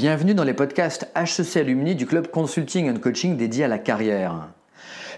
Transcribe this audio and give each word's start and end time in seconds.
Bienvenue 0.00 0.32
dans 0.32 0.44
les 0.44 0.54
podcasts 0.54 1.12
HEC 1.14 1.58
Alumni 1.58 1.94
du 1.94 2.06
club 2.06 2.28
Consulting 2.28 2.90
and 2.90 3.00
Coaching 3.00 3.36
dédié 3.36 3.64
à 3.64 3.68
la 3.68 3.78
carrière. 3.78 4.48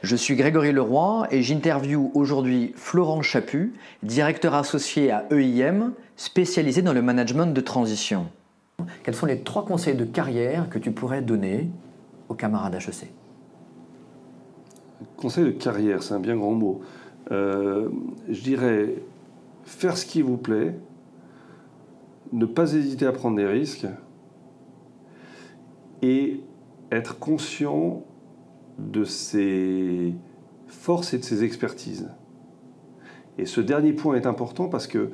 Je 0.02 0.16
suis 0.16 0.34
Grégory 0.34 0.72
Leroy 0.72 1.28
et 1.30 1.40
j'interviewe 1.40 2.10
aujourd'hui 2.14 2.72
Florent 2.74 3.22
Chaput, 3.22 3.74
directeur 4.02 4.54
associé 4.54 5.12
à 5.12 5.24
EIM, 5.30 5.92
spécialisé 6.16 6.82
dans 6.82 6.92
le 6.92 7.00
management 7.00 7.46
de 7.46 7.60
transition. 7.60 8.26
Quels 9.04 9.14
sont 9.14 9.26
les 9.26 9.42
trois 9.42 9.64
conseils 9.64 9.94
de 9.94 10.04
carrière 10.04 10.68
que 10.68 10.80
tu 10.80 10.90
pourrais 10.90 11.22
donner 11.22 11.70
aux 12.28 12.34
camarades 12.34 12.74
HEC 12.74 13.08
Conseil 15.16 15.44
de 15.44 15.50
carrière, 15.52 16.02
c'est 16.02 16.14
un 16.14 16.18
bien 16.18 16.34
grand 16.34 16.54
mot. 16.54 16.80
Euh, 17.30 17.88
je 18.28 18.40
dirais 18.40 18.96
faire 19.62 19.96
ce 19.96 20.06
qui 20.06 20.22
vous 20.22 20.38
plaît, 20.38 20.74
ne 22.32 22.46
pas 22.46 22.72
hésiter 22.72 23.06
à 23.06 23.12
prendre 23.12 23.36
des 23.36 23.46
risques 23.46 23.86
et 26.02 26.40
être 26.90 27.18
conscient 27.18 28.04
de 28.78 29.04
ses 29.04 30.14
forces 30.66 31.14
et 31.14 31.18
de 31.18 31.24
ses 31.24 31.44
expertises. 31.44 32.10
Et 33.38 33.46
ce 33.46 33.60
dernier 33.60 33.92
point 33.92 34.16
est 34.16 34.26
important 34.26 34.68
parce 34.68 34.86
que 34.86 35.10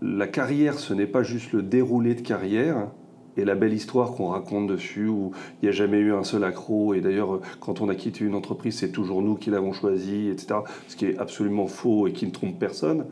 la 0.00 0.26
carrière, 0.26 0.78
ce 0.78 0.94
n'est 0.94 1.06
pas 1.06 1.22
juste 1.22 1.52
le 1.52 1.62
déroulé 1.62 2.14
de 2.14 2.20
carrière 2.20 2.88
et 3.36 3.44
la 3.44 3.54
belle 3.54 3.72
histoire 3.72 4.12
qu'on 4.12 4.28
raconte 4.28 4.68
dessus 4.68 5.08
où 5.08 5.32
il 5.60 5.66
n'y 5.66 5.68
a 5.68 5.72
jamais 5.72 5.98
eu 5.98 6.12
un 6.12 6.22
seul 6.22 6.44
accro 6.44 6.94
et 6.94 7.00
d'ailleurs 7.00 7.40
quand 7.58 7.80
on 7.80 7.88
a 7.88 7.94
quitté 7.94 8.24
une 8.24 8.34
entreprise 8.34 8.78
c'est 8.78 8.92
toujours 8.92 9.22
nous 9.22 9.34
qui 9.34 9.50
l'avons 9.50 9.72
choisi, 9.72 10.28
etc. 10.28 10.60
Ce 10.88 10.96
qui 10.96 11.06
est 11.06 11.18
absolument 11.18 11.66
faux 11.66 12.06
et 12.06 12.12
qui 12.12 12.26
ne 12.26 12.30
trompe 12.30 12.58
personne. 12.58 13.06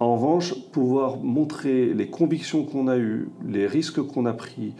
En 0.00 0.16
revanche, 0.16 0.54
pouvoir 0.72 1.18
montrer 1.18 1.94
les 1.94 2.08
convictions 2.08 2.64
qu'on 2.64 2.88
a 2.88 2.98
eues, 2.98 3.28
les 3.46 3.66
risques 3.66 4.02
qu'on 4.02 4.26
a 4.26 4.32
pris 4.32 4.74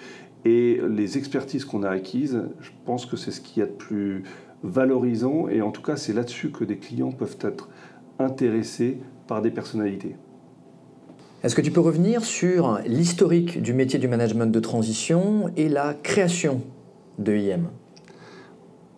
et 0.44 0.80
les 0.88 1.18
expertises 1.18 1.64
qu'on 1.64 1.82
a 1.82 1.90
acquises, 1.90 2.42
je 2.60 2.70
pense 2.84 3.06
que 3.06 3.16
c'est 3.16 3.30
ce 3.30 3.40
qu'il 3.40 3.60
y 3.60 3.62
a 3.62 3.66
de 3.66 3.72
plus 3.72 4.24
valorisant. 4.62 5.48
Et 5.48 5.62
en 5.62 5.70
tout 5.70 5.82
cas 5.82 5.96
c'est 5.96 6.12
là-dessus 6.12 6.50
que 6.50 6.64
des 6.64 6.78
clients 6.78 7.12
peuvent 7.12 7.38
être 7.40 7.68
intéressés 8.18 8.98
par 9.26 9.42
des 9.42 9.50
personnalités. 9.50 10.16
Est-ce 11.42 11.56
que 11.56 11.60
tu 11.60 11.72
peux 11.72 11.80
revenir 11.80 12.24
sur 12.24 12.78
l'historique 12.86 13.60
du 13.60 13.72
métier 13.72 13.98
du 13.98 14.06
management 14.06 14.46
de 14.46 14.60
transition 14.60 15.50
et 15.56 15.68
la 15.68 15.94
création 15.94 16.60
de 17.18 17.34
IM 17.34 17.68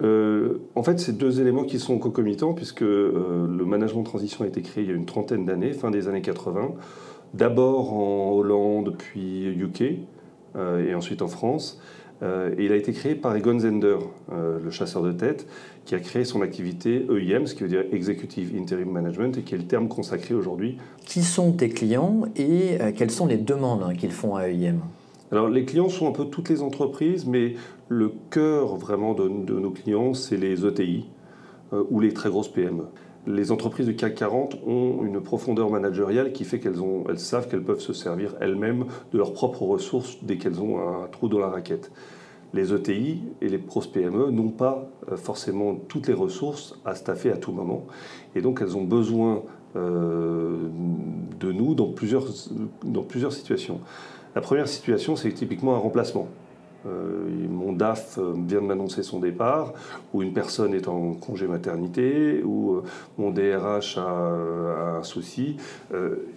euh, 0.02 0.58
en 0.74 0.82
fait, 0.82 0.98
c'est 0.98 1.16
deux 1.16 1.40
éléments 1.40 1.64
qui 1.64 1.78
sont 1.78 1.98
concomitants, 1.98 2.52
puisque 2.52 2.82
euh, 2.82 3.46
le 3.46 3.64
management 3.64 4.00
de 4.00 4.06
transition 4.06 4.44
a 4.44 4.48
été 4.48 4.60
créé 4.60 4.82
il 4.82 4.90
y 4.90 4.92
a 4.92 4.96
une 4.96 5.06
trentaine 5.06 5.46
d'années, 5.46 5.72
fin 5.72 5.90
des 5.90 6.08
années 6.08 6.20
80, 6.20 6.72
d'abord 7.32 7.94
en 7.94 8.32
Hollande, 8.32 8.96
puis 8.98 9.46
UK, 9.46 10.00
et 10.56 10.94
ensuite 10.94 11.20
en 11.22 11.28
France. 11.28 11.80
Euh, 12.22 12.54
et 12.56 12.64
il 12.64 12.72
a 12.72 12.76
été 12.76 12.92
créé 12.92 13.14
par 13.14 13.34
Egon 13.36 13.58
Zender, 13.58 13.98
euh, 14.32 14.58
le 14.62 14.70
chasseur 14.70 15.02
de 15.02 15.12
tête, 15.12 15.46
qui 15.84 15.94
a 15.94 16.00
créé 16.00 16.24
son 16.24 16.42
activité 16.42 17.06
EIM, 17.10 17.46
ce 17.46 17.54
qui 17.54 17.62
veut 17.62 17.68
dire 17.68 17.84
Executive 17.92 18.54
Interim 18.58 18.90
Management, 18.90 19.36
et 19.36 19.42
qui 19.42 19.54
est 19.54 19.58
le 19.58 19.66
terme 19.66 19.88
consacré 19.88 20.34
aujourd'hui. 20.34 20.78
Qui 21.04 21.22
sont 21.22 21.52
tes 21.52 21.68
clients 21.68 22.22
et 22.36 22.78
quelles 22.96 23.10
sont 23.10 23.26
les 23.26 23.36
demandes 23.36 23.94
qu'ils 23.96 24.12
font 24.12 24.36
à 24.36 24.48
EIM 24.48 24.80
alors 25.32 25.48
les 25.48 25.64
clients 25.64 25.88
sont 25.88 26.06
un 26.06 26.12
peu 26.12 26.26
toutes 26.26 26.48
les 26.48 26.62
entreprises, 26.62 27.26
mais 27.26 27.54
le 27.88 28.12
cœur 28.30 28.76
vraiment 28.76 29.14
de, 29.14 29.26
de 29.26 29.58
nos 29.58 29.70
clients, 29.70 30.14
c'est 30.14 30.36
les 30.36 30.64
ETI 30.64 31.08
ou 31.90 31.98
les 31.98 32.12
très 32.12 32.28
grosses 32.28 32.52
PME 32.52 32.84
les 33.26 33.52
entreprises 33.52 33.86
du 33.86 33.96
CAC 33.96 34.14
40 34.16 34.58
ont 34.66 35.04
une 35.04 35.20
profondeur 35.20 35.70
managériale 35.70 36.32
qui 36.32 36.44
fait 36.44 36.60
qu'elles 36.60 36.80
elles 37.08 37.18
savent 37.18 37.48
qu'elles 37.48 37.62
peuvent 37.62 37.80
se 37.80 37.92
servir 37.92 38.34
elles-mêmes 38.40 38.86
de 39.12 39.18
leurs 39.18 39.32
propres 39.32 39.62
ressources 39.62 40.18
dès 40.22 40.36
qu'elles 40.36 40.60
ont 40.60 40.78
un 40.78 41.06
trou 41.08 41.28
dans 41.28 41.38
la 41.38 41.48
raquette. 41.48 41.90
Les 42.52 42.72
ETI 42.72 43.22
et 43.40 43.48
les 43.48 43.58
pros 43.58 43.80
PME 43.80 44.30
n'ont 44.30 44.50
pas 44.50 44.88
euh, 45.10 45.16
forcément 45.16 45.74
toutes 45.74 46.06
les 46.06 46.14
ressources 46.14 46.78
à 46.84 46.94
staffer 46.94 47.32
à 47.32 47.36
tout 47.36 47.50
moment. 47.50 47.84
Et 48.36 48.42
donc 48.42 48.60
elles 48.62 48.76
ont 48.76 48.84
besoin 48.84 49.42
euh, 49.74 50.68
de 51.40 51.50
nous 51.50 51.74
dans 51.74 51.88
plusieurs 51.92 53.32
situations. 53.32 53.80
La 54.34 54.40
première 54.40 54.68
situation, 54.68 55.16
c'est 55.16 55.32
typiquement 55.32 55.74
un 55.74 55.78
remplacement. 55.78 56.28
Euh, 56.86 57.28
mon 57.48 57.72
DAF 57.72 58.18
euh, 58.18 58.34
vient 58.46 58.60
de 58.60 58.66
m'annoncer 58.66 59.02
son 59.02 59.18
départ, 59.18 59.72
ou 60.12 60.22
une 60.22 60.32
personne 60.32 60.74
est 60.74 60.88
en 60.88 61.14
congé 61.14 61.46
maternité, 61.46 62.42
ou 62.42 62.74
euh, 62.74 62.82
mon 63.18 63.30
DRH 63.30 63.98
a, 63.98 64.98
un 64.98 65.02
souci, 65.02 65.56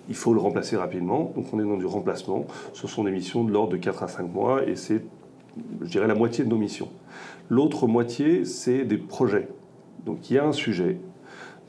il 0.10 0.16
faut 0.16 0.34
le 0.34 0.40
remplacer 0.40 0.78
rapidement. 0.78 1.32
Donc 1.36 1.54
on 1.54 1.60
est 1.60 1.64
dans 1.64 1.78
du 1.78 1.86
remplacement. 1.86 2.46
Ce 2.74 2.88
sont 2.88 3.04
des 3.04 3.12
missions 3.12 3.44
de 3.44 3.52
l'ordre 3.52 3.72
de 3.72 3.78
4 3.78 4.04
à 4.04 4.08
5 4.08 4.34
mois, 4.34 4.68
et 4.68 4.76
c'est, 4.76 5.04
je 5.82 5.88
dirais, 5.88 6.08
la 6.08 6.16
moitié 6.16 6.44
de 6.44 6.50
nos 6.50 6.58
missions. 6.58 6.90
L'autre 7.50 7.88
moitié, 7.88 8.46
c'est 8.46 8.84
des 8.84 8.98
projets. 8.98 9.48
Donc 10.06 10.30
il 10.30 10.36
y 10.36 10.40
a 10.40 10.46
un 10.46 10.54
sujet, 10.54 10.98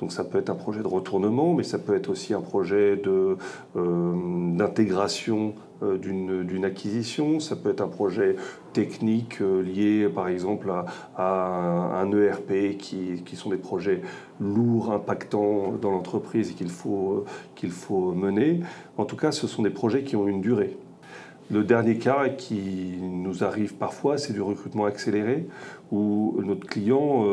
donc 0.00 0.12
ça 0.12 0.24
peut 0.24 0.38
être 0.38 0.50
un 0.50 0.54
projet 0.54 0.80
de 0.80 0.86
retournement, 0.86 1.54
mais 1.54 1.64
ça 1.64 1.78
peut 1.78 1.94
être 1.94 2.08
aussi 2.08 2.32
un 2.32 2.40
projet 2.40 3.00
euh, 3.06 3.36
d'intégration 3.74 5.54
euh, 5.82 5.96
d'une 5.98 6.64
acquisition, 6.64 7.40
ça 7.40 7.56
peut 7.56 7.70
être 7.70 7.80
un 7.80 7.88
projet 7.88 8.36
technique 8.72 9.40
euh, 9.40 9.60
lié 9.60 10.08
par 10.08 10.28
exemple 10.28 10.72
à, 11.16 12.00
un, 12.00 12.12
ERP 12.12 12.76
qui, 12.78 13.22
qui, 13.24 13.36
sont 13.36 13.50
des 13.50 13.56
projets 13.56 14.02
lourds, 14.40 14.92
impactants 14.92 15.72
dans 15.80 15.90
l'entreprise 15.90 16.50
et 16.50 16.54
qu'il 16.54 16.70
faut, 16.70 17.24
qu'il 17.56 17.70
faut 17.70 18.12
mener. 18.12 18.60
En 18.96 19.04
tout 19.04 19.16
cas, 19.16 19.32
ce 19.32 19.46
sont 19.46 19.62
des 19.62 19.70
projets 19.70 20.04
qui 20.04 20.14
ont 20.14 20.28
une 20.28 20.40
durée. 20.40 20.76
Le 21.50 21.64
dernier 21.64 21.96
cas 21.96 22.28
qui 22.28 22.98
nous 23.00 23.42
arrive 23.42 23.74
parfois, 23.74 24.18
c'est 24.18 24.34
du 24.34 24.42
recrutement 24.42 24.84
accéléré, 24.84 25.46
où 25.90 26.38
notre 26.44 26.66
client, 26.66 27.24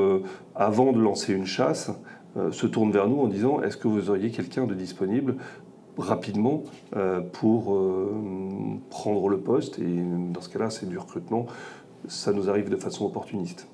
avant 0.56 0.94
de 0.94 1.02
lancer 1.02 1.34
une 1.34 1.46
chasse, 1.46 1.92
euh, 1.92 2.15
se 2.52 2.68
tourne 2.68 2.92
vers 2.92 3.08
nous 3.08 3.22
en 3.22 3.28
disant 3.28 3.62
est-ce 3.62 3.78
que 3.78 3.88
vous 3.88 4.10
auriez 4.10 4.30
quelqu'un 4.30 4.66
de 4.66 4.74
disponible 4.74 5.36
rapidement 5.98 6.64
euh, 6.96 7.22
pour 7.22 7.74
euh, 7.74 8.12
prendre 8.90 9.30
le 9.30 9.40
poste? 9.40 9.80
Et 9.80 10.04
dans 10.34 10.42
ce 10.42 10.50
cas-là, 10.50 10.70
c'est 10.70 10.88
du 10.88 10.98
recrutement. 10.98 11.46
Ça 12.08 12.34
nous 12.34 12.50
arrive 12.50 12.70
de 12.70 12.76
façon 12.76 13.06
opportuniste. 13.06 13.68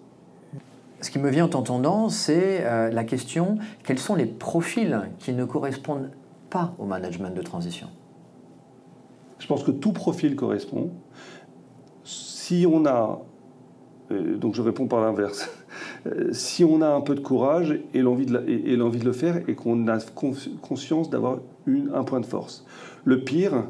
Ce 1.01 1.09
qui 1.09 1.17
me 1.17 1.29
vient 1.29 1.45
en 1.45 1.49
t'entendant, 1.49 2.09
c'est 2.09 2.63
la 2.91 3.03
question 3.03 3.57
quels 3.83 3.97
sont 3.97 4.13
les 4.13 4.27
profils 4.27 5.01
qui 5.17 5.33
ne 5.33 5.45
correspondent 5.45 6.11
pas 6.51 6.75
au 6.77 6.85
management 6.85 7.31
de 7.31 7.41
transition? 7.41 7.87
Je 9.39 9.47
pense 9.47 9.63
que 9.63 9.71
tout 9.71 9.93
profil 9.93 10.35
correspond. 10.35 10.91
Si 12.03 12.67
on 12.71 12.85
a. 12.85 13.19
donc 14.11 14.53
je 14.53 14.61
réponds 14.61 14.85
par 14.85 15.01
l'inverse. 15.01 15.49
Euh, 16.07 16.33
si 16.33 16.63
on 16.63 16.81
a 16.81 16.87
un 16.87 17.01
peu 17.01 17.13
de 17.13 17.19
courage 17.19 17.79
et 17.93 18.01
l'envie 18.01 18.25
de, 18.25 18.43
et, 18.47 18.75
de 18.75 19.05
le 19.05 19.11
faire 19.11 19.37
et 19.47 19.53
qu'on 19.53 19.87
a 19.87 19.99
conscience 20.61 21.09
d'avoir 21.09 21.39
un 21.67 22.03
point 22.03 22.19
de 22.19 22.25
force. 22.25 22.65
Le 23.05 23.23
pire, 23.23 23.65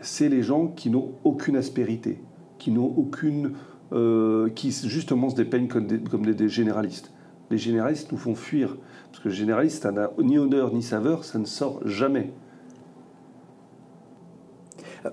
c'est 0.00 0.28
les 0.28 0.42
gens 0.42 0.68
qui 0.68 0.88
n'ont 0.88 1.12
aucune 1.24 1.56
aspérité, 1.56 2.20
qui 2.58 2.70
n'ont 2.70 2.92
aucune... 2.96 3.52
Euh, 3.92 4.48
qui 4.50 4.70
justement 4.70 5.30
se 5.30 5.34
dépeignent 5.34 5.66
comme, 5.66 5.84
des, 5.84 6.48
généralistes. 6.48 7.10
Les 7.50 7.58
généralistes 7.58 8.12
nous 8.12 8.18
font 8.18 8.36
fuir, 8.36 8.76
parce 9.10 9.20
que 9.20 9.30
généraliste, 9.30 9.82
ça 9.82 9.90
n'a 9.90 10.10
ni 10.22 10.38
odeur 10.38 10.72
ni 10.72 10.80
saveur, 10.80 11.24
ça 11.24 11.40
ne 11.40 11.44
sort 11.44 11.80
jamais. 11.84 12.32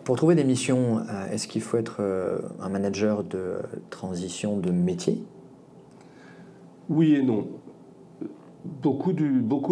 Pour 0.03 0.15
trouver 0.15 0.35
des 0.35 0.43
missions, 0.43 0.99
euh, 0.99 1.31
est-ce 1.31 1.47
qu'il 1.47 1.63
faut 1.63 1.77
être 1.77 2.03
un 2.61 2.69
manager 2.69 3.23
de 3.23 3.55
transition 3.89 4.57
de 4.57 4.69
métier? 4.69 5.23
Oui 6.89 7.15
et 7.15 7.23
non. 7.23 7.47
Beaucoup, 8.65 9.13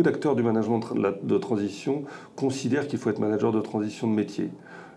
d'acteurs 0.04 0.36
du 0.36 0.44
management 0.44 0.82
de 1.24 1.38
transition 1.38 2.04
considèrent 2.36 2.88
qu'il 2.88 2.98
faut 2.98 3.10
être 3.10 3.20
manager 3.20 3.52
de 3.52 3.60
transition 3.62 4.08
de 4.08 4.14
métier. 4.14 4.50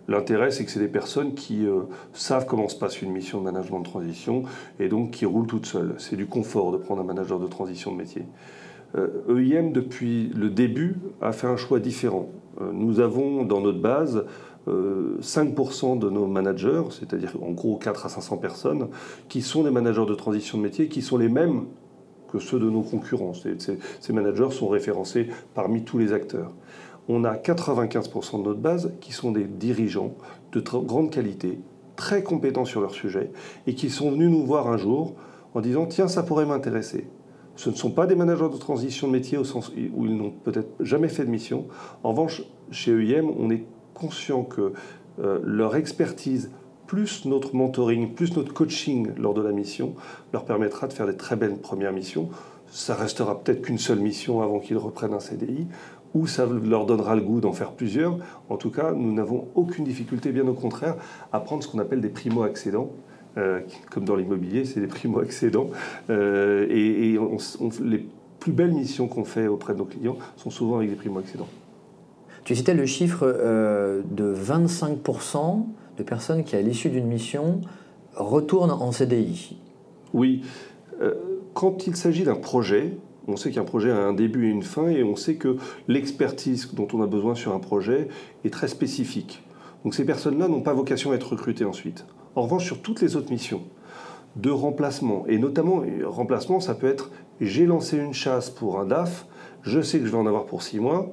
L'intérêt, 0.08 0.50
c'est 0.50 0.64
que 0.64 0.70
c'est 0.70 0.80
des 0.80 0.88
personnes 0.88 1.34
qui 1.34 1.66
euh, 1.66 1.82
savent 2.14 2.46
comment 2.46 2.68
se 2.68 2.76
passe 2.76 3.02
une 3.02 3.12
mission 3.12 3.40
de 3.40 3.44
management 3.44 3.80
de 3.80 3.84
transition 3.84 4.44
et 4.80 4.88
donc 4.88 5.10
qui 5.10 5.26
roulent 5.26 5.46
toutes 5.46 5.66
seules. 5.66 5.94
C'est 5.98 6.16
du 6.16 6.26
confort 6.26 6.72
de 6.72 6.78
prendre 6.78 7.02
un 7.02 7.04
manager 7.04 7.38
de 7.38 7.46
transition 7.46 7.92
de 7.92 7.98
métier. 7.98 8.22
EIM, 8.94 8.98
euh, 8.98 9.68
e 9.68 9.72
depuis 9.72 10.30
le 10.34 10.48
début, 10.48 10.96
a 11.20 11.32
fait 11.32 11.46
un 11.46 11.58
choix 11.58 11.78
différent. 11.78 12.30
Euh, 12.60 12.70
nous 12.72 13.00
avons 13.00 13.44
dans 13.44 13.60
notre 13.60 13.80
base 13.80 14.24
5% 14.66 15.98
de 15.98 16.10
nos 16.10 16.26
managers, 16.26 16.82
c'est-à-dire 16.90 17.34
en 17.40 17.52
gros 17.52 17.78
4 17.78 18.04
à 18.04 18.08
500 18.10 18.36
personnes, 18.36 18.88
qui 19.30 19.40
sont 19.40 19.62
des 19.62 19.70
managers 19.70 20.04
de 20.04 20.14
transition 20.14 20.58
de 20.58 20.62
métier, 20.62 20.88
qui 20.88 21.00
sont 21.00 21.16
les 21.16 21.30
mêmes 21.30 21.64
que 22.30 22.38
ceux 22.38 22.58
de 22.58 22.68
nos 22.68 22.82
concurrents. 22.82 23.32
Ces, 23.34 24.12
managers 24.12 24.50
sont 24.50 24.68
référencés 24.68 25.28
parmi 25.54 25.82
tous 25.82 25.98
les 25.98 26.12
acteurs. 26.12 26.52
On 27.08 27.24
a 27.24 27.34
95% 27.34 28.38
de 28.38 28.44
notre 28.44 28.60
base 28.60 28.92
qui 29.00 29.12
sont 29.12 29.32
des 29.32 29.44
dirigeants 29.44 30.14
de 30.52 30.60
grande 30.60 31.10
qualité, 31.10 31.58
très 31.96 32.22
compétents 32.22 32.64
sur 32.66 32.80
leur 32.80 32.92
sujet, 32.92 33.30
et 33.66 33.74
qui 33.74 33.90
sont 33.90 34.10
venus 34.10 34.30
nous 34.30 34.44
voir 34.44 34.68
un 34.68 34.76
jour 34.76 35.14
en 35.54 35.60
disant 35.60 35.86
Tiens, 35.86 36.08
ça 36.08 36.22
pourrait 36.22 36.46
m'intéresser. 36.46 37.08
Ce 37.56 37.70
ne 37.70 37.74
sont 37.74 37.90
pas 37.90 38.06
des 38.06 38.14
managers 38.14 38.50
de 38.52 38.56
transition 38.56 39.08
de 39.08 39.12
métier 39.12 39.36
au 39.36 39.44
sens 39.44 39.70
où 39.70 40.06
ils 40.06 40.16
n'ont 40.16 40.30
peut-être 40.30 40.70
jamais 40.80 41.08
fait 41.08 41.24
de 41.24 41.30
mission. 41.30 41.66
En 42.04 42.10
revanche, 42.10 42.42
chez 42.70 42.92
EIM, 42.92 43.26
on 43.36 43.50
est 43.50 43.64
conscient 43.94 44.44
que 44.44 44.72
euh, 45.18 45.40
leur 45.42 45.74
expertise 45.74 46.52
plus 46.88 47.26
notre 47.26 47.54
mentoring, 47.54 48.14
plus 48.14 48.34
notre 48.36 48.52
coaching 48.52 49.10
lors 49.18 49.34
de 49.34 49.42
la 49.42 49.52
mission 49.52 49.94
leur 50.32 50.44
permettra 50.44 50.88
de 50.88 50.92
faire 50.92 51.06
des 51.06 51.16
très 51.16 51.36
belles 51.36 51.58
premières 51.58 51.92
missions. 51.92 52.30
Ça 52.70 52.94
restera 52.94 53.38
peut-être 53.40 53.62
qu'une 53.62 53.78
seule 53.78 54.00
mission 54.00 54.42
avant 54.42 54.58
qu'ils 54.58 54.78
reprennent 54.78 55.12
un 55.12 55.20
CDI, 55.20 55.68
ou 56.14 56.26
ça 56.26 56.46
leur 56.46 56.86
donnera 56.86 57.14
le 57.14 57.20
goût 57.20 57.40
d'en 57.40 57.52
faire 57.52 57.72
plusieurs. 57.72 58.18
En 58.48 58.56
tout 58.56 58.70
cas, 58.70 58.92
nous 58.92 59.12
n'avons 59.12 59.48
aucune 59.54 59.84
difficulté, 59.84 60.32
bien 60.32 60.48
au 60.48 60.54
contraire, 60.54 60.96
à 61.30 61.40
prendre 61.40 61.62
ce 61.62 61.68
qu'on 61.68 61.78
appelle 61.78 62.00
des 62.00 62.08
primo-accédants. 62.08 62.90
Euh, 63.36 63.60
comme 63.90 64.04
dans 64.04 64.16
l'immobilier, 64.16 64.64
c'est 64.64 64.80
des 64.80 64.86
primo-accédants. 64.86 65.70
Euh, 66.08 66.66
et, 66.70 67.18
les 67.84 68.06
plus 68.40 68.52
belles 68.52 68.72
missions 68.72 69.08
qu'on 69.08 69.24
fait 69.24 69.46
auprès 69.46 69.74
de 69.74 69.78
nos 69.78 69.84
clients 69.84 70.16
sont 70.36 70.50
souvent 70.50 70.78
avec 70.78 70.88
des 70.88 70.96
primo-accédants. 70.96 71.48
Tu 72.44 72.56
citais 72.56 72.72
le 72.72 72.86
chiffre 72.86 73.24
euh, 73.24 74.00
de 74.10 74.34
25% 74.34 75.66
de 75.98 76.02
personnes 76.02 76.44
qui, 76.44 76.56
à 76.56 76.62
l'issue 76.62 76.88
d'une 76.90 77.06
mission, 77.06 77.60
retournent 78.14 78.70
en 78.70 78.92
CDI. 78.92 79.58
Oui. 80.14 80.42
quand 81.54 81.86
il 81.86 81.96
s'agit 81.96 82.24
d'un 82.24 82.34
projet, 82.34 82.96
on 83.28 83.36
sait 83.36 83.50
qu'un 83.50 83.64
projet 83.64 83.90
a 83.90 83.98
un 83.98 84.14
début 84.14 84.46
et 84.46 84.50
une 84.50 84.62
fin 84.62 84.88
et 84.88 85.04
on 85.04 85.14
sait 85.14 85.34
que 85.34 85.56
l'expertise 85.86 86.72
dont 86.72 86.88
on 86.94 87.02
a 87.02 87.06
besoin 87.06 87.34
sur 87.34 87.54
un 87.54 87.58
projet 87.58 88.08
est 88.44 88.52
très 88.52 88.68
spécifique. 88.68 89.42
Donc 89.84 89.94
ces 89.94 90.04
personnes-là 90.04 90.48
n'ont 90.48 90.62
pas 90.62 90.72
vocation 90.72 91.12
à 91.12 91.14
être 91.14 91.30
recrutées 91.30 91.66
ensuite. 91.66 92.06
En 92.34 92.42
revanche, 92.42 92.64
sur 92.64 92.80
toutes 92.80 93.02
les 93.02 93.16
autres 93.16 93.30
missions 93.30 93.62
de 94.36 94.50
remplacement, 94.50 95.26
et 95.26 95.38
notamment 95.38 95.82
remplacement, 96.04 96.60
ça 96.60 96.74
peut 96.74 96.88
être 96.88 97.10
j'ai 97.40 97.66
lancé 97.66 97.98
une 97.98 98.14
chasse 98.14 98.50
pour 98.50 98.80
un 98.80 98.86
DAF, 98.86 99.26
je 99.62 99.80
sais 99.80 99.98
que 99.98 100.06
je 100.06 100.10
vais 100.10 100.18
en 100.18 100.26
avoir 100.26 100.46
pour 100.46 100.62
six 100.62 100.80
mois, 100.80 101.10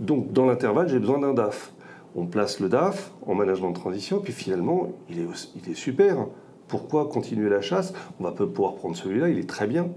donc 0.00 0.32
dans 0.32 0.46
l'intervalle, 0.46 0.88
j'ai 0.88 0.98
besoin 0.98 1.18
d'un 1.18 1.34
DAF. 1.34 1.72
On 2.16 2.26
place 2.26 2.60
le 2.60 2.70
DAF 2.70 3.12
en 3.26 3.34
management 3.34 3.70
de 3.70 3.74
transition, 3.74 4.20
puis 4.20 4.32
finalement, 4.32 4.88
il 5.10 5.20
est, 5.20 5.74
super. 5.74 6.26
Pourquoi 6.66 7.08
continuer 7.08 7.50
la 7.50 7.60
chasse? 7.60 7.92
On 8.18 8.24
va 8.24 8.32
pouvoir 8.32 8.74
prendre 8.74 8.96
celui-là, 8.96 9.28
il 9.28 9.38
est 9.38 9.48
très 9.48 9.66
bien. 9.66 9.88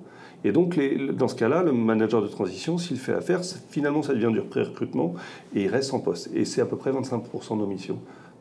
Et 0.44 0.52
donc, 0.52 0.80
dans 1.14 1.30
ce 1.30 1.36
cas-là, 1.36 1.64
le 1.64 1.72
manager 1.72 2.22
de 2.22 2.28
transition, 2.28 2.78
s'il 2.78 2.98
fait 2.98 3.14
affaire, 3.14 3.42
finalement, 3.70 4.04
ça 4.04 4.14
devient 4.14 4.32
du 4.34 4.42
pré-recrutement 4.42 5.14
et 5.56 5.64
il 5.64 5.68
reste 5.68 5.94
en 5.94 6.00
poste. 6.00 6.30
Et 6.34 6.44
c'est 6.44 6.62
à 6.62 6.66
peu 6.66 6.76
près 6.76 6.92
25% 6.92 7.56
de 7.56 7.56
nos 7.56 7.68
missions. 7.68 8.00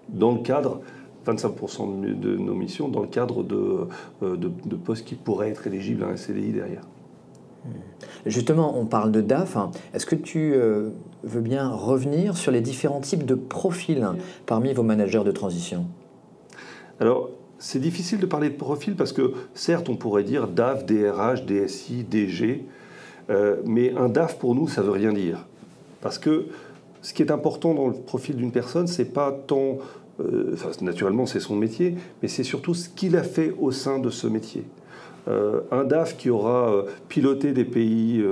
Dans 0.09 0.33
le 0.33 0.41
cadre, 0.41 0.81
25% 1.27 2.19
de 2.19 2.37
nos 2.37 2.55
missions, 2.55 2.89
dans 2.89 3.03
le 3.03 3.09
cadre 3.09 3.45
euh, 4.23 4.37
de, 4.37 4.77
postes 4.77 5.05
qui 5.05 5.15
pourraient 5.15 5.51
être 5.51 5.67
éligibles 5.67 6.03
à 6.03 6.09
un 6.09 6.17
CDI 6.17 6.53
derrière. 6.53 6.83
Hmm. 7.69 8.09
Justement, 8.27 8.79
on 8.79 8.87
parle 8.87 9.13
de 9.13 9.21
DAF. 9.21 9.57
Est-ce 9.95 10.07
que 10.07 10.15
tu 10.15 10.53
euh, 10.55 10.91
veux 11.25 11.41
bien 11.41 11.69
revenir 11.69 12.37
sur 12.37 12.53
les 12.53 12.61
différents 12.61 13.01
types 13.01 13.25
de 13.25 13.35
profils 13.35 14.07
parmi 14.47 14.73
vos 14.73 14.83
managers 14.83 15.25
de 15.25 15.33
transition? 15.33 15.87
Alors, 17.01 17.31
c'est 17.59 17.81
difficile 17.81 18.19
de 18.19 18.27
parler 18.27 18.51
de 18.51 18.57
profil 18.57 18.95
parce 18.97 19.13
que 19.13 19.33
certes, 19.55 19.89
on 19.89 19.97
pourrait 19.97 20.25
dire 20.25 20.49
DAF, 20.49 20.87
DRH, 20.87 21.45
DSI, 21.45 22.05
DG, 22.05 22.65
euh, 23.31 23.57
mais 23.65 23.95
un 23.97 24.09
DAF 24.09 24.39
pour 24.39 24.55
nous, 24.55 24.69
ça 24.69 24.83
veut 24.83 24.91
rien 24.91 25.13
dire. 25.13 25.47
Parce 26.01 26.19
que 26.19 26.47
ce 27.03 27.13
qui 27.13 27.23
est 27.23 27.31
important 27.31 27.75
dans 27.75 27.89
le 27.89 27.95
profil 27.95 28.37
d'une 28.37 28.53
personne, 28.53 28.87
c'est 28.87 29.13
pas 29.13 29.33
tant, 29.33 29.79
euh, 30.21 30.57
naturellement, 30.81 31.27
c'est 31.27 31.41
son 31.41 31.57
métier, 31.57 31.97
mais 32.23 32.29
c'est 32.29 32.45
surtout 32.45 32.75
ce 32.75 32.89
qu'il 32.89 33.17
a 33.17 33.23
fait 33.23 33.55
au 33.59 33.73
sein 33.73 33.99
de 33.99 34.11
ce 34.11 34.27
métier. 34.27 34.65
Euh, 35.29 35.61
un 35.71 35.85
DAF 35.85 36.17
qui 36.17 36.31
aura 36.31 36.85
piloté 37.09 37.53
des 37.53 37.65
pays 37.65 38.25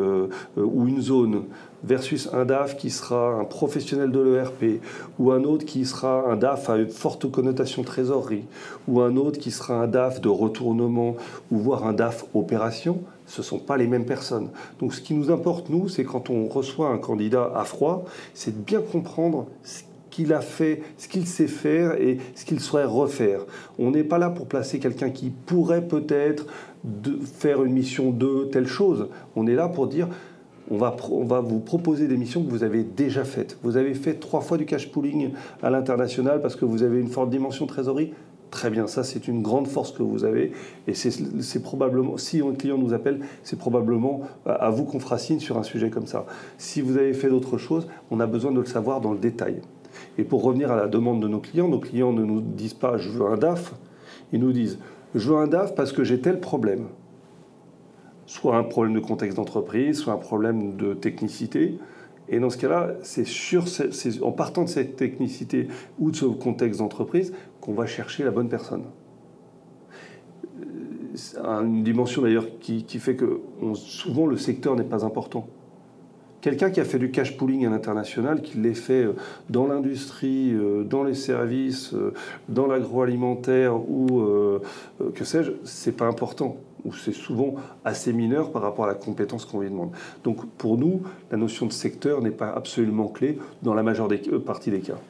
ou 0.56 0.88
une 0.88 1.02
zone 1.02 1.44
versus 1.84 2.28
un 2.32 2.44
DAF 2.44 2.76
qui 2.76 2.90
sera 2.90 3.34
un 3.34 3.44
professionnel 3.44 4.10
de 4.10 4.20
l'ERP, 4.20 4.80
ou 5.18 5.30
un 5.30 5.44
autre 5.44 5.64
qui 5.64 5.84
sera 5.84 6.30
un 6.30 6.36
DAF 6.36 6.68
à 6.68 6.76
une 6.76 6.88
forte 6.88 7.30
connotation 7.30 7.82
trésorerie, 7.82 8.44
ou 8.88 9.00
un 9.00 9.16
autre 9.16 9.38
qui 9.38 9.50
sera 9.50 9.74
un 9.74 9.86
DAF 9.86 10.20
de 10.20 10.28
retournement, 10.28 11.16
ou 11.50 11.58
voire 11.58 11.86
un 11.86 11.92
DAF 11.92 12.24
opération, 12.34 13.00
ce 13.26 13.40
ne 13.40 13.44
sont 13.44 13.58
pas 13.58 13.76
les 13.76 13.86
mêmes 13.86 14.06
personnes. 14.06 14.50
Donc 14.80 14.94
ce 14.94 15.00
qui 15.00 15.14
nous 15.14 15.30
importe, 15.30 15.70
nous, 15.70 15.88
c'est 15.88 16.04
quand 16.04 16.30
on 16.30 16.46
reçoit 16.46 16.88
un 16.88 16.98
candidat 16.98 17.52
à 17.54 17.64
froid, 17.64 18.04
c'est 18.34 18.56
de 18.56 18.62
bien 18.62 18.80
comprendre 18.80 19.46
ce 19.62 19.82
qu'il 20.10 20.32
a 20.32 20.40
fait, 20.40 20.82
ce 20.96 21.08
qu'il 21.08 21.26
sait 21.26 21.46
faire 21.46 22.00
et 22.00 22.18
ce 22.34 22.44
qu'il 22.44 22.60
souhaite 22.60 22.86
refaire. 22.86 23.40
On 23.78 23.90
n'est 23.90 24.04
pas 24.04 24.18
là 24.18 24.30
pour 24.30 24.46
placer 24.46 24.78
quelqu'un 24.78 25.10
qui 25.10 25.30
pourrait 25.30 25.86
peut-être 25.86 26.46
faire 27.24 27.64
une 27.64 27.72
mission 27.72 28.10
de 28.10 28.48
telle 28.50 28.66
chose. 28.66 29.08
On 29.34 29.46
est 29.46 29.54
là 29.54 29.68
pour 29.68 29.86
dire 29.86 30.08
on 30.70 30.78
va, 30.78 30.96
on 31.10 31.24
va 31.24 31.40
vous 31.40 31.60
proposer 31.60 32.08
des 32.08 32.16
missions 32.16 32.42
que 32.42 32.50
vous 32.50 32.64
avez 32.64 32.82
déjà 32.82 33.24
faites. 33.24 33.58
Vous 33.62 33.76
avez 33.76 33.94
fait 33.94 34.14
trois 34.14 34.40
fois 34.40 34.58
du 34.58 34.66
cash 34.66 34.90
pooling 34.90 35.30
à 35.62 35.70
l'international 35.70 36.40
parce 36.40 36.56
que 36.56 36.64
vous 36.64 36.82
avez 36.82 37.00
une 37.00 37.08
forte 37.08 37.30
dimension 37.30 37.66
trésorerie. 37.66 38.12
Très 38.50 38.70
bien, 38.70 38.86
ça 38.86 39.02
c'est 39.04 39.28
une 39.28 39.42
grande 39.42 39.66
force 39.66 39.92
que 39.92 40.02
vous 40.02 40.24
avez 40.24 40.52
et 40.86 40.94
c'est 40.94 41.62
probablement, 41.62 42.16
si 42.16 42.40
un 42.40 42.54
client 42.54 42.78
nous 42.78 42.94
appelle, 42.94 43.20
c'est 43.42 43.58
probablement 43.58 44.22
à 44.46 44.70
vous 44.70 44.84
qu'on 44.84 45.00
fera 45.00 45.18
signe 45.18 45.40
sur 45.40 45.58
un 45.58 45.62
sujet 45.62 45.90
comme 45.90 46.06
ça. 46.06 46.26
Si 46.56 46.80
vous 46.80 46.96
avez 46.96 47.12
fait 47.12 47.28
d'autres 47.28 47.58
choses, 47.58 47.88
on 48.10 48.20
a 48.20 48.26
besoin 48.26 48.52
de 48.52 48.60
le 48.60 48.66
savoir 48.66 49.00
dans 49.00 49.12
le 49.12 49.18
détail. 49.18 49.60
Et 50.16 50.24
pour 50.24 50.42
revenir 50.42 50.70
à 50.70 50.76
la 50.76 50.86
demande 50.86 51.20
de 51.20 51.28
nos 51.28 51.40
clients, 51.40 51.68
nos 51.68 51.80
clients 51.80 52.12
ne 52.12 52.24
nous 52.24 52.40
disent 52.40 52.74
pas 52.74 52.96
je 52.96 53.10
veux 53.10 53.26
un 53.26 53.36
DAF, 53.36 53.74
ils 54.32 54.40
nous 54.40 54.52
disent 54.52 54.78
je 55.14 55.30
veux 55.30 55.36
un 55.36 55.46
DAF 55.46 55.74
parce 55.74 55.92
que 55.92 56.04
j'ai 56.04 56.20
tel 56.20 56.40
problème 56.40 56.88
soit 58.26 58.56
un 58.56 58.64
problème 58.64 58.94
de 58.94 59.00
contexte 59.00 59.36
d'entreprise, 59.36 59.98
soit 59.98 60.12
un 60.12 60.18
problème 60.18 60.76
de 60.76 60.94
technicité. 60.94 61.78
Et 62.28 62.40
dans 62.40 62.50
ce 62.50 62.58
cas-là, 62.58 62.94
c'est 63.02 63.24
en 64.22 64.32
partant 64.32 64.64
de 64.64 64.68
cette 64.68 64.96
technicité 64.96 65.68
ou 65.98 66.10
de 66.10 66.16
ce 66.16 66.26
contexte 66.26 66.80
d'entreprise 66.80 67.32
qu'on 67.60 67.72
va 67.72 67.86
chercher 67.86 68.24
la 68.24 68.32
bonne 68.32 68.48
personne. 68.48 68.82
Une 71.38 71.82
dimension 71.82 72.22
d'ailleurs 72.22 72.46
qui, 72.60 72.84
fait 72.98 73.14
que 73.14 73.40
souvent 73.74 74.26
le 74.26 74.36
secteur 74.36 74.74
n'est 74.74 74.84
pas 74.84 75.04
important. 75.04 75.46
Quelqu'un 76.46 76.70
qui 76.70 76.78
a 76.78 76.84
fait 76.84 77.00
du 77.00 77.10
cash 77.10 77.36
pooling 77.36 77.66
à 77.66 77.70
l'international, 77.70 78.40
qui 78.40 78.58
l'ait 78.58 78.72
fait 78.72 79.02
euh, 79.02 79.16
dans 79.50 79.66
l'industrie, 79.66 80.52
euh, 80.54 80.84
dans 80.84 81.02
les 81.02 81.16
services, 81.16 81.92
euh, 81.92 82.14
dans 82.48 82.68
l'agroalimentaire 82.68 83.74
ou 83.74 84.22
que 85.16 85.24
sais-je, 85.24 85.50
c'est 85.64 85.96
pas 85.96 86.06
important 86.06 86.56
ou 86.84 86.92
c'est 86.92 87.10
souvent 87.10 87.56
assez 87.84 88.12
mineur 88.12 88.52
par 88.52 88.62
rapport 88.62 88.84
à 88.84 88.88
la 88.88 88.94
compétence 88.94 89.44
qu'on 89.44 89.58
lui 89.58 89.70
demande. 89.70 89.90
Donc 90.22 90.46
pour 90.56 90.78
nous, 90.78 91.02
la 91.32 91.36
notion 91.36 91.66
de 91.66 91.72
secteur 91.72 92.22
n'est 92.22 92.30
pas 92.30 92.52
absolument 92.52 93.08
clé 93.08 93.40
dans 93.64 93.74
la 93.74 93.82
majeure 93.82 94.08
partie 94.44 94.70
des 94.70 94.78
cas. 94.78 95.00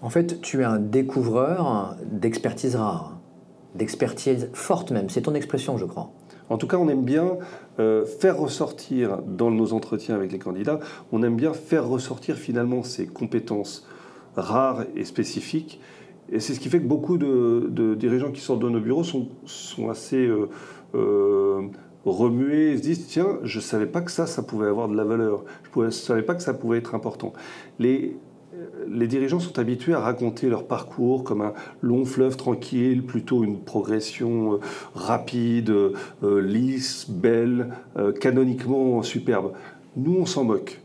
En 0.00 0.08
fait, 0.08 0.40
tu 0.40 0.62
es 0.62 0.64
un 0.64 0.78
découvreur 0.78 1.96
d'expertise 2.10 2.76
rare, 2.76 3.18
d'expertise 3.74 4.48
forte 4.54 4.90
même. 4.90 5.10
C'est 5.10 5.22
ton 5.22 5.34
expression, 5.34 5.76
je 5.76 5.84
crois. 5.84 6.10
En 6.48 6.58
tout 6.58 6.66
cas, 6.66 6.76
on 6.76 6.88
aime 6.88 7.04
bien 7.04 7.38
euh, 7.78 8.04
faire 8.04 8.38
ressortir 8.38 9.18
dans 9.26 9.50
nos 9.50 9.72
entretiens 9.72 10.14
avec 10.14 10.32
les 10.32 10.38
candidats, 10.38 10.80
on 11.12 11.22
aime 11.22 11.36
bien 11.36 11.52
faire 11.52 11.88
ressortir 11.88 12.36
finalement 12.36 12.82
ces 12.82 13.06
compétences 13.06 13.86
rares 14.36 14.84
et 14.96 15.04
spécifiques 15.04 15.80
et 16.32 16.40
c'est 16.40 16.54
ce 16.54 16.60
qui 16.60 16.70
fait 16.70 16.80
que 16.80 16.86
beaucoup 16.86 17.18
de, 17.18 17.94
dirigeants 17.94 18.32
qui 18.32 18.40
sortent 18.40 18.62
de 18.62 18.68
nos 18.68 18.80
bureaux 18.80 19.04
sont, 19.04 19.28
assez 19.90 20.26
euh, 20.26 20.48
euh, 20.94 21.68
remués 22.06 22.72
et 22.72 22.76
se 22.78 22.82
disent 22.82 23.06
tiens, 23.06 23.38
je 23.42 23.58
ne 23.58 23.62
savais 23.62 23.86
pas 23.86 24.00
que 24.00 24.10
ça, 24.10 24.26
ça 24.26 24.42
pouvait 24.42 24.66
avoir 24.66 24.88
de 24.88 24.96
la 24.96 25.04
valeur. 25.04 25.44
Je 25.74 25.80
ne 25.80 25.90
savais 25.90 26.22
pas 26.22 26.34
que 26.34 26.42
ça 26.42 26.54
pouvait 26.54 26.78
être 26.78 26.94
important. 26.94 27.34
Les 28.88 29.06
dirigeants 29.06 29.40
sont 29.40 29.58
habitués 29.58 29.94
à 29.94 30.00
raconter 30.00 30.48
leur 30.48 30.66
parcours 30.66 31.24
comme 31.24 31.40
un 31.40 31.54
long 31.80 32.04
fleuve 32.04 32.36
tranquille, 32.36 33.04
plutôt 33.04 33.44
une 33.44 33.60
progression 33.60 34.54
euh, 34.54 34.60
rapide, 34.94 35.72
lisse, 36.22 37.08
belle, 37.08 37.74
canoniquement 38.20 39.02
superbe. 39.02 39.52
Nous, 39.96 40.14
on 40.14 40.26
s'en 40.26 40.44
moque. 40.44 40.80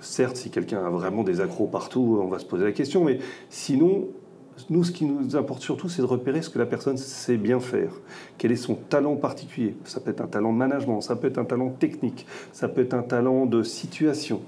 Certes, 0.00 0.36
si 0.36 0.50
quelqu'un 0.50 0.84
a 0.84 0.90
vraiment 0.90 1.22
des 1.24 1.40
accros 1.40 1.66
partout, 1.66 2.20
on 2.22 2.28
va 2.28 2.38
se 2.38 2.46
poser 2.46 2.64
la 2.64 2.72
question, 2.72 3.04
mais 3.04 3.18
sinon, 3.50 4.08
nous, 4.68 4.84
ce 4.84 4.92
qui 4.92 5.04
nous 5.04 5.36
importe 5.36 5.62
surtout, 5.62 5.88
c'est 5.88 6.02
de 6.02 6.06
repérer 6.06 6.42
ce 6.42 6.50
que 6.50 6.58
la 6.58 6.66
personne 6.66 6.96
sait 6.96 7.36
bien 7.36 7.60
faire. 7.60 7.92
Quel 8.36 8.52
est 8.52 8.56
son 8.56 8.74
talent 8.74 9.16
particulier? 9.16 9.74
Ça 9.84 10.00
peut 10.00 10.10
être 10.10 10.20
un 10.20 10.26
talent 10.26 10.52
de 10.52 10.58
management, 10.58 11.00
ça 11.00 11.16
peut 11.16 11.28
être 11.28 11.38
un 11.38 11.44
talent 11.44 11.70
technique, 11.70 12.26
ça 12.52 12.68
peut 12.68 12.82
être 12.82 12.94
un 12.94 13.02
talent 13.02 13.46
de 13.46 13.62
situation. 13.62 14.42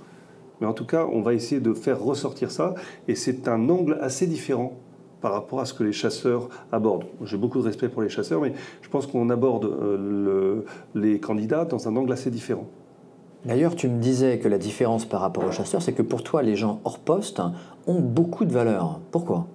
Mais 0.63 0.69
en 0.69 0.75
tout 0.75 0.87
cas, 0.87 1.09
on 1.13 1.23
va 1.23 1.35
essayer 1.35 1.61
de 1.61 1.75
faire 1.75 2.01
ressortir 2.01 2.53
ça, 2.53 2.77
et 3.09 3.17
c'est 3.17 3.49
un 3.49 3.69
angle 3.69 3.99
assez 4.01 4.29
différent 4.29 4.75
par 5.21 5.33
rapport 5.33 5.59
à 5.59 5.65
ce 5.65 5.75
que 5.75 5.83
les 5.83 5.91
chasseurs 5.91 6.49
abordent. 6.71 7.07
J'ai 7.25 7.37
beaucoup 7.37 7.59
de 7.59 7.65
respect 7.65 7.89
pour 7.89 8.01
les 8.01 8.09
chasseurs, 8.09 8.41
mais 8.41 8.53
je 8.81 8.89
pense 8.89 9.09
qu'on 9.09 9.29
aborde 9.29 9.65
euh, 9.65 10.65
les 10.95 11.19
candidats 11.19 11.65
dans 11.65 11.89
un 11.89 11.97
angle 11.97 12.13
assez 12.13 12.31
différent. 12.31 12.69
D'ailleurs, 13.45 13.75
tu 13.75 13.89
me 13.89 13.99
disais 14.01 14.39
que 14.39 14.47
la 14.47 14.59
différence 14.59 15.05
par 15.05 15.21
rapport 15.21 15.45
aux 15.45 15.51
chasseurs, 15.51 15.83
c'est 15.83 15.95
que 15.95 16.03
pour 16.03 16.23
toi, 16.23 16.43
les 16.43 16.55
gens 16.55 16.81
hors 16.85 17.01
poste 17.01 17.43
ont 17.89 17.99
beaucoup 17.99 18.45
de 18.45 18.53
valeur. 18.53 19.01
Pourquoi? 19.11 19.49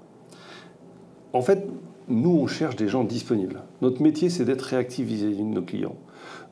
En 1.32 1.42
fait, 1.42 1.66
nous, 2.10 2.32
on 2.32 2.48
cherche 2.48 2.76
des 2.76 2.90
gens 2.90 3.06
disponibles. 3.06 3.62
Notre 3.82 4.02
métier, 4.02 4.30
c'est 4.30 4.44
d'être 4.44 4.64
réactif 4.64 5.08
vis-à-vis 5.08 5.38
de 5.38 5.44
nos 5.44 5.62
clients. 5.62 5.96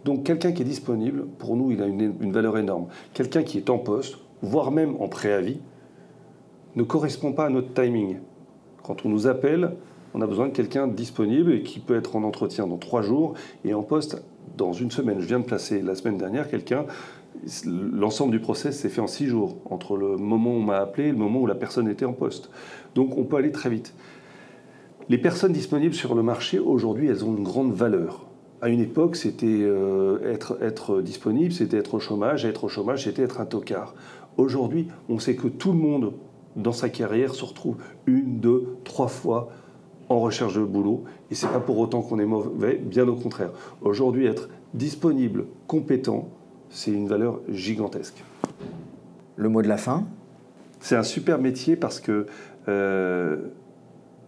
Donc, 0.05 0.23
quelqu'un 0.23 0.51
qui 0.51 0.61
est 0.61 0.65
disponible, 0.65 1.25
pour 1.39 1.57
nous, 1.57 1.71
il 1.71 1.81
a 1.81 1.87
une, 1.87 2.31
valeur 2.31 2.59
énorme. 2.59 2.85
Quelqu'un 3.13 3.41
qui 3.41 3.57
est 3.57 3.71
en 3.71 3.79
poste, 3.79 4.17
voire 4.45 4.71
même 4.71 4.95
en 4.99 5.07
préavis, 5.07 5.59
ne 6.75 6.83
correspond 6.83 7.33
pas 7.33 7.45
à 7.45 7.49
notre 7.49 7.73
timing. 7.73 8.17
Quand 8.83 9.05
on 9.05 9.09
nous 9.09 9.27
appelle, 9.27 9.71
On 10.17 10.21
a 10.21 10.27
besoin 10.27 10.47
de 10.47 10.53
quelqu'un 10.53 10.87
disponible 10.87 11.51
et 11.51 11.61
qui 11.61 11.79
peut 11.81 11.97
être 11.97 12.15
en 12.15 12.23
entretien 12.23 12.67
dans 12.67 12.77
trois 12.77 13.01
jours 13.01 13.33
et 13.65 13.73
en 13.73 13.83
poste 13.83 14.23
dans 14.55 14.71
une 14.71 14.89
semaine. 14.89 15.19
Je 15.19 15.25
viens 15.25 15.41
de 15.41 15.43
placer 15.43 15.81
la 15.81 15.93
semaine 15.93 16.17
dernière 16.17 16.49
quelqu'un. 16.49 16.85
L'ensemble 17.65 18.31
du 18.31 18.39
process 18.39 18.79
s'est 18.79 18.87
fait 18.87 19.01
en 19.01 19.07
six 19.07 19.27
jours, 19.27 19.57
entre 19.65 19.97
le 19.97 20.15
moment 20.15 20.51
où 20.51 20.59
on 20.59 20.61
m'a 20.61 20.77
appelé 20.77 21.09
et 21.09 21.11
le 21.11 21.17
moment 21.17 21.41
où 21.41 21.47
la 21.47 21.55
personne 21.55 21.89
était 21.89 22.05
en 22.05 22.13
poste. 22.13 22.49
Donc 22.95 23.17
on 23.17 23.25
peut 23.25 23.35
aller 23.35 23.51
très 23.51 23.69
vite. 23.69 23.93
Les 25.09 25.17
personnes 25.17 25.51
disponibles 25.51 25.93
sur 25.93 26.15
le 26.15 26.23
marché, 26.23 26.59
aujourd'hui, 26.59 27.09
elles 27.09 27.25
ont 27.25 27.35
une 27.35 27.43
grande 27.43 27.73
valeur. 27.73 28.25
À 28.61 28.69
une 28.69 28.79
époque, 28.79 29.17
c'était 29.17 29.47
euh, 29.47 30.31
être, 30.31 30.57
être 30.61 31.01
disponible, 31.01 31.51
c'était 31.51 31.75
être 31.75 31.95
au 31.95 31.99
chômage. 31.99 32.45
Être 32.45 32.63
au 32.63 32.69
chômage, 32.69 33.03
c'était 33.03 33.23
être 33.23 33.41
un 33.41 33.45
tocard. 33.45 33.93
Aujourd'hui, 34.37 34.87
on 35.09 35.19
sait 35.19 35.35
que 35.35 35.47
tout 35.47 35.71
le 35.71 35.77
monde, 35.77 36.13
dans 36.55 36.71
sa 36.71 36.89
carrière, 36.89 37.33
se 37.33 37.45
retrouve 37.45 37.77
une, 38.05 38.39
deux, 38.39 38.77
trois 38.83 39.07
fois 39.07 39.49
en 40.09 40.19
recherche 40.19 40.55
de 40.55 40.63
boulot. 40.63 41.03
Et 41.31 41.35
c'est 41.35 41.47
pas 41.47 41.59
pour 41.59 41.77
autant 41.79 42.01
qu'on 42.01 42.19
est 42.19 42.25
mauvais, 42.25 42.75
bien 42.75 43.07
au 43.07 43.15
contraire. 43.15 43.51
Aujourd'hui, 43.81 44.25
être 44.25 44.49
disponible, 44.73 45.45
compétent, 45.67 46.29
c'est 46.69 46.91
une 46.91 47.07
valeur 47.07 47.39
gigantesque. 47.49 48.23
Le 49.37 49.49
mot 49.49 49.61
de 49.61 49.67
la 49.67 49.77
fin? 49.77 50.05
C'est 50.79 50.95
un 50.95 51.03
super 51.03 51.39
métier 51.39 51.75
parce 51.75 51.99
que 51.99 52.25
euh, 52.67 53.37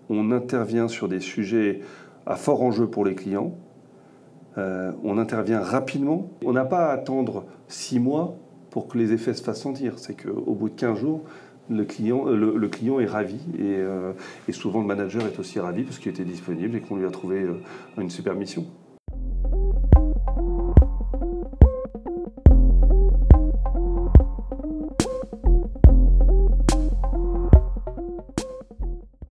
on 0.10 0.32
intervient 0.32 0.88
sur 0.88 1.08
des 1.08 1.20
sujets 1.20 1.82
à 2.26 2.36
fort 2.36 2.62
enjeu 2.64 2.88
pour 2.88 3.06
les 3.06 3.16
clients. 3.16 3.54
Euh, 4.58 4.92
on 5.04 5.18
intervient 5.18 5.62
rapidement. 5.62 6.30
On 6.44 6.54
n'a 6.54 6.66
pas 6.66 6.88
à 6.88 6.94
attendre 6.94 7.46
six 7.68 8.00
mois 8.00 8.36
pour 8.70 8.88
que 8.88 8.98
les 8.98 9.14
effets 9.14 9.34
se 9.34 9.44
fassent 9.44 9.62
sentir. 9.62 10.00
C'est 10.00 10.16
qu'au 10.16 10.54
bout 10.54 10.70
de 10.70 10.76
15 10.76 11.00
jours, 11.00 11.24
le 11.70 11.84
client, 11.84 12.28
euh, 12.28 12.36
le, 12.36 12.68
client 12.70 13.00
est 13.00 13.06
ravi 13.06 13.40
et, 13.60 13.80
et, 14.48 14.52
souvent 14.52 14.80
le 14.80 14.88
manager 14.88 15.24
est 15.26 15.38
aussi 15.40 15.60
ravi 15.60 15.84
parce 15.84 16.00
qu'il 16.00 16.12
était 16.12 16.24
disponible 16.24 16.78
et 16.78 16.82
qu'on 16.82 16.96
lui 16.96 17.06
a 17.06 17.12
trouvé 17.12 17.46
une 17.98 18.10
super 18.10 18.36
mission. 18.36 18.66